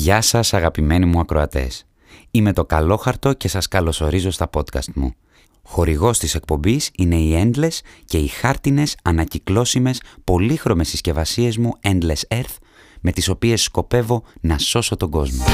[0.00, 1.86] Γεια σας αγαπημένοι μου ακροατές.
[2.30, 5.14] Είμαι το Καλόχαρτο και σας καλωσορίζω στα podcast μου.
[5.62, 12.56] Χορηγός της εκπομπής είναι οι Endless και οι χάρτινες, ανακυκλώσιμες, πολύχρωμες συσκευασίες μου Endless Earth
[13.00, 15.44] με τις οποίες σκοπεύω να σώσω τον κόσμο.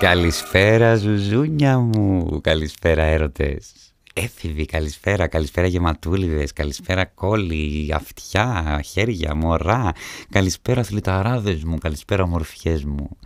[0.00, 3.85] Καλησπέρα ζουζούνια μου, καλησπέρα έρωτες.
[4.18, 9.92] Έφηβοι, καλησπέρα, καλησπέρα γεματούλιδες, καλησπέρα κόλλη, αυτιά, χέρια, μωρά,
[10.30, 13.16] καλησπέρα θλιταράδες μου, καλησπέρα ομορφιές μου.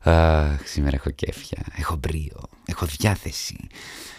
[0.00, 3.56] Αχ, σήμερα έχω κέφια, έχω μπρίο, έχω διάθεση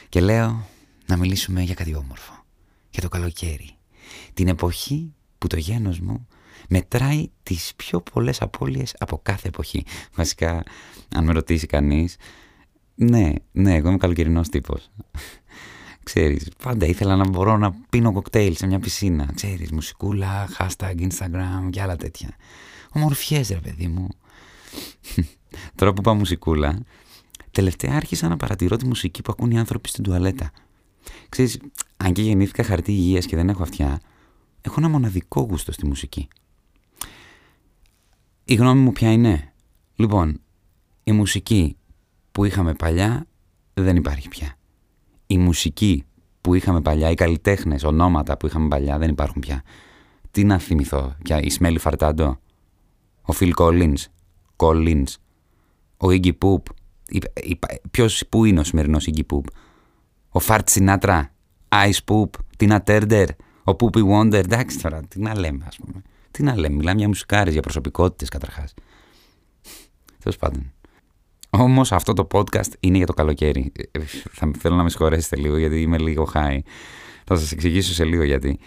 [0.10, 0.68] και λέω
[1.06, 2.44] να μιλήσουμε για κάτι όμορφο,
[2.90, 3.76] για το καλοκαίρι.
[4.34, 6.28] Την εποχή που το γένος μου
[6.70, 9.84] μετράει τις πιο πολλές απώλειες από κάθε εποχή.
[10.16, 10.64] Βασικά,
[11.16, 12.16] αν με ρωτήσει κανείς,
[12.96, 14.90] ναι, ναι, εγώ είμαι καλοκαιρινός τύπος.
[16.08, 19.32] Ξέρεις, πάντα ήθελα να μπορώ να πίνω κοκτέιλ σε μια πισίνα.
[19.36, 22.36] Ξέρεις, μουσικούλα, hashtag, Instagram και άλλα τέτοια.
[22.92, 24.08] Ομορφιές ρε παιδί μου.
[25.76, 26.80] Τώρα που πάω μουσικούλα,
[27.52, 30.52] τελευταία άρχισα να παρατηρώ τη μουσική που ακούν οι άνθρωποι στην τουαλέτα.
[31.30, 31.60] Ξέρεις,
[31.98, 34.00] αν και γεννήθηκα χαρτί υγείας και δεν έχω αυτιά,
[34.62, 36.28] έχω ένα μοναδικό γούστο στη μουσική.
[38.44, 39.54] Η γνώμη μου ποια είναι;
[39.96, 40.42] Λοιπόν,
[41.04, 41.78] η μουσική
[42.32, 43.28] που είχαμε παλιά
[43.74, 44.57] δεν υπάρχει πια.
[45.28, 46.06] Η μουσική
[46.42, 49.64] που είχαμε παλιά, οι καλλιτέχνες, ονόματα που είχαμε παλιά δεν υπάρχουν πια.
[50.32, 52.40] Τι να θυμηθώ, για η Σμέλη Φαρτάντο,
[53.22, 53.98] ο Φιλ Collins,
[54.56, 55.08] Collins,
[55.98, 56.62] ο Iggy Poop.
[57.92, 59.44] Ποιος που είναι ο σημερινός Iggy Poop,
[60.30, 61.34] ο Φαρτ Σινάτρα,
[61.70, 63.30] Ice Poop, Τίνα Τέρντερ,
[63.64, 64.34] ο Poopy Wonder.
[64.34, 66.02] Εντάξει τώρα, τι να λέμε, ας πούμε.
[66.32, 68.74] Τι να λέμε, μιλάμε για μουσικάρες, για προσωπικότητες καταρχάς.
[70.20, 70.72] Τέλος πάντων.
[71.50, 73.72] Όμως αυτό το podcast είναι για το καλοκαίρι.
[74.32, 76.60] Θα θέλω να με συγχωρέσετε λίγο γιατί είμαι λίγο high.
[77.26, 78.60] Θα σας εξηγήσω σε λίγο γιατί.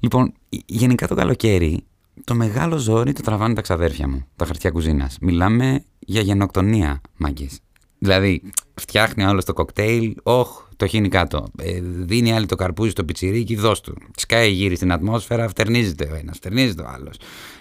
[0.00, 0.32] Λοιπόν,
[0.66, 1.84] γενικά το καλοκαίρι
[2.24, 5.16] το μεγάλο ζόρι το τραβάνε τα ξαδέρφια μου, τα χαρτιά κουζίνας.
[5.20, 7.60] Μιλάμε για γενοκτονία, μάγκες.
[7.98, 8.42] Δηλαδή,
[8.74, 11.46] φτιάχνει άλλος το κοκτέιλ, όχ, το χύνει κάτω.
[11.58, 13.96] Ε, δίνει άλλη το καρπούζι στο πιτσιρίκι, δώσ' του.
[14.16, 17.16] Σκάει γύρι στην ατμόσφαιρα, φτερνίζεται ο ένας, φτερνίζεται ο άλλος.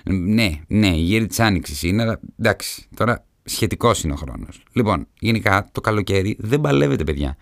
[0.05, 4.63] Ναι, ναι, γύρι της άνοιξης είναι, αλλά εντάξει, τώρα σχετικός είναι ο χρόνος.
[4.71, 7.37] Λοιπόν, γενικά το καλοκαίρι δεν παλεύεται, παιδιά.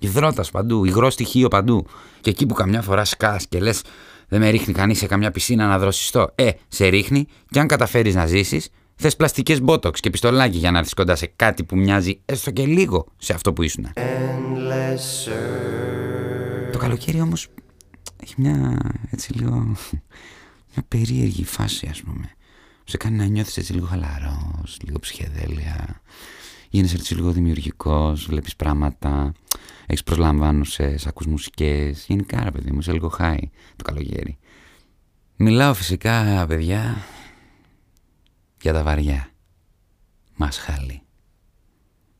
[0.00, 1.86] Υδρότας παντού, υγρό στοιχείο παντού.
[2.20, 3.82] Και εκεί που καμιά φορά σκάς και λες,
[4.28, 6.32] δεν με ρίχνει κανείς σε καμιά πισίνα να δροσιστώ.
[6.34, 10.78] Ε, σε ρίχνει και αν καταφέρεις να ζήσεις, θες πλαστικές μπότοξ και πιστολάκι για να
[10.78, 13.86] έρθεις κοντά σε κάτι που μοιάζει έστω και λίγο σε αυτό που ήσουν.
[16.72, 17.48] Το καλοκαίρι όμως
[18.22, 18.78] έχει μια
[19.10, 19.76] έτσι λίγο.
[20.74, 22.30] μια περίεργη φάση, ας πούμε
[22.84, 26.00] σε κάνει να νιώθεις έτσι λίγο χαλαρός, λίγο ψυχεδέλεια.
[26.70, 29.32] Γίνεσαι έτσι λίγο δημιουργικός, βλέπεις πράγματα,
[29.86, 32.04] έχεις προσλαμβάνουσες, ακούς μουσικές.
[32.08, 34.38] Γενικά ρε παιδί μου, είσαι λίγο χάι το καλοκαίρι.
[35.36, 36.96] Μιλάω φυσικά, παιδιά,
[38.60, 39.28] για τα βαριά.
[40.36, 41.02] Μας χάλει.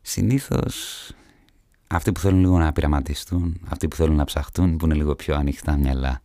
[0.00, 1.10] Συνήθως
[1.86, 5.34] αυτοί που θέλουν λίγο να πειραματιστούν, αυτοί που θέλουν να ψαχτούν, που είναι λίγο πιο
[5.34, 6.22] ανοιχτά μυαλά,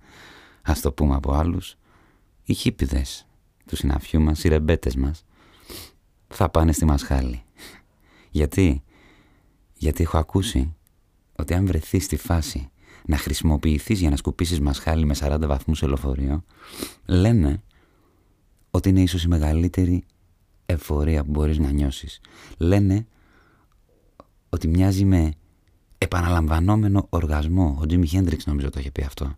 [0.62, 1.76] ας το πούμε από άλλους,
[2.44, 3.28] οι χίπιδες,
[3.70, 5.26] του συναφιού μας, οι ρεμπέτες μας,
[6.28, 7.44] θα πάνε στη μασχάλη.
[8.30, 8.84] Γιατί;
[9.74, 10.76] Γιατί έχω ακούσει
[11.36, 12.70] ότι αν βρεθείς στη φάση
[13.06, 16.44] να χρησιμοποιηθείς για να σκουπίσεις μασχάλη με 40 βαθμούς σε λεωφορείο,
[17.06, 17.64] λένε
[18.72, 20.04] ότι είναι ίσως η μεγαλύτερη
[20.66, 22.22] εφορία που μπορείς να νιώσεις.
[22.58, 23.08] Λένε
[24.50, 25.34] ότι μοιάζει με
[25.98, 27.78] επαναλαμβανόμενο οργασμό.
[27.82, 29.38] Ο Τζίμι Χέντριξ νομίζω το είχε πει αυτό.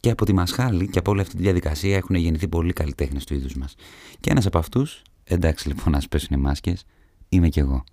[0.00, 3.34] Και από τη Μασχάλη και από όλη αυτή τη διαδικασία έχουν γεννηθεί πολλοί καλλιτέχνες του
[3.34, 3.74] είδους μας.
[4.20, 6.84] Και ένας από αυτούς, εντάξει λοιπόν, ας πέσουν οι μάσκες,
[7.28, 7.84] είμαι κι εγώ.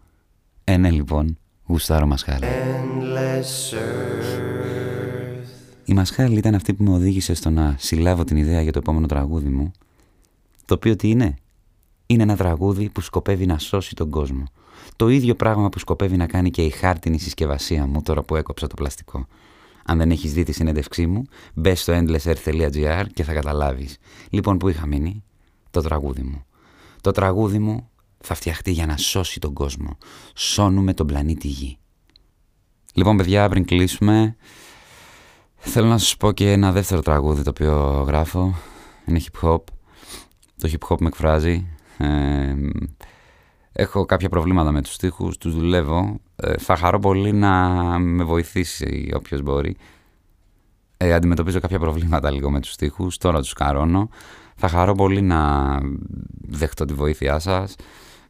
[0.64, 2.46] Ε, ναι λοιπόν, γουστάρω Μασχάλη.
[5.86, 9.08] Η Μασχάλη ήταν αυτή που με οδήγησε στο να συλλάβω την ιδέα για το επόμενο
[9.08, 9.72] τραγούδι μου.
[10.66, 11.36] Το οποίο τι είναι,
[12.06, 14.44] είναι ένα τραγούδι που σκοπεύει να σώσει τον κόσμο.
[14.96, 18.68] Το ίδιο πράγμα που σκοπεύει να κάνει και η χάρτινη συσκευασία μου τώρα που έκοψα
[18.68, 19.28] το πλαστικό.
[19.88, 21.24] Αν δεν έχεις δει τη συνέντευξή μου,
[21.54, 23.98] μπες στο endlessearth.gr και θα καταλάβεις.
[24.30, 25.24] Λοιπόν, που είχα μείνει;
[25.72, 26.46] Το τραγούδι μου.
[27.02, 29.98] Το τραγούδι μου θα φτιαχτεί για να σώσει τον κόσμο.
[30.34, 31.78] Σώνουμε τον πλανήτη Γη.
[32.94, 34.36] Λοιπόν, παιδιά, πριν κλείσουμε,
[35.56, 38.56] θέλω να σας πω και ένα δεύτερο τραγούδι το οποίο γράφω.
[39.06, 39.64] Είναι hip hop.
[40.58, 41.68] Το hip hop με εκφράζει.
[41.98, 42.56] Ε,
[43.72, 46.20] έχω κάποια προβλήματα με τους στίχους, τους δουλεύω.
[46.36, 47.60] Ε, θα χαρώ πολύ να
[48.00, 49.76] με βοηθήσει όποιος μπορεί.
[50.98, 54.10] Ε, αντιμετωπίζω κάποια προβλήματα λίγο με τους στίχους, τώρα τους καρώνω.
[54.56, 55.80] Θα χαρώ πολύ να
[56.48, 57.76] δεχτώ τη βοήθειά σας.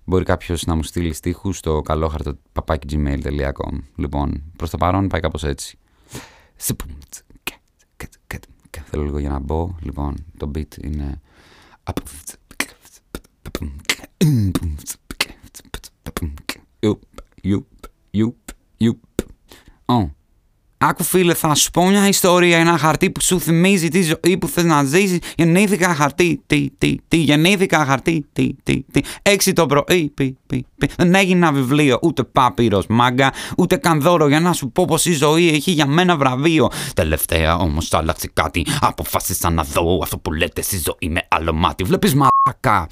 [0.03, 5.43] Μπορεί κάποιος να μου στείλει στίχους στο καλόχαρτο papakigmail.com Λοιπόν, προς το παρόν πάει κάπως
[5.43, 5.77] έτσι.
[8.85, 9.75] Θέλω λίγο για να μπω.
[9.81, 11.21] Λοιπόν, το beat είναι...
[19.87, 20.11] en
[20.77, 24.47] Άκου φίλε, θα σου πω μια ιστορία, ένα χαρτί που σου θυμίζει τη ζωή που
[24.47, 25.19] θες να ζήσεις.
[25.35, 29.01] Γεννήθηκα χαρτί, τι, τι, τι, γεννήθηκα χαρτί, τι, τι, τι.
[29.21, 30.89] Έξι το πρωί, πι, πι, πι.
[30.97, 35.13] Δεν έγινα βιβλίο, ούτε πάπυρος μάγκα, ούτε καν δώρο για να σου πω πως η
[35.13, 36.69] ζωή έχει για μένα βραβείο.
[36.93, 41.83] Τελευταία όμως άλλαξε κάτι, αποφάσισα να δω αυτό που λέτε στη ζωή με άλλο μάτι.
[41.83, 42.87] Βλέπεις μαλάκα,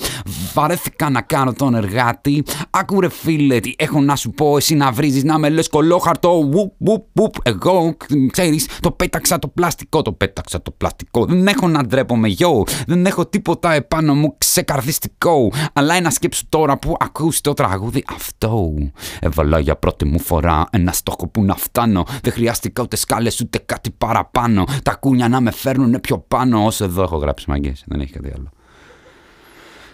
[0.53, 2.43] βαρέθηκα να κάνω τον εργάτη.
[2.69, 6.49] Άκου ρε φίλε, τι έχω να σου πω, εσύ να βρίζεις να με λες κολόχαρτο,
[6.51, 7.33] βουπ, βουπ, βουπ,
[7.77, 7.95] εγώ
[8.31, 11.25] ξέρεις, το πέταξα το πλαστικό, το πέταξα το πλαστικό.
[11.25, 12.63] Δεν έχω να ντρέπομαι, γιο.
[12.87, 15.51] Δεν έχω τίποτα επάνω μου ξεκαρδιστικό.
[15.73, 18.73] Αλλά ένα σκέψου τώρα που ακούς το τραγούδι αυτό.
[19.19, 22.05] Έβαλα για πρώτη μου φορά ένα στόχο που να φτάνω.
[22.21, 24.63] Δεν χρειάστηκα ούτε σκάλες ούτε κάτι παραπάνω.
[24.83, 26.65] Τα κούνια να με φέρνουν πιο πάνω.
[26.65, 27.83] Όσο εδώ έχω γράψει μαγκές.
[27.87, 28.49] Δεν έχει κάτι άλλο.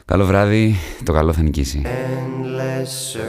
[0.05, 1.81] Καλό βράδυ, το καλό θα νικήσει.
[1.85, 3.19] Endless